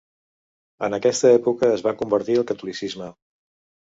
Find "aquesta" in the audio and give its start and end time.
0.97-1.29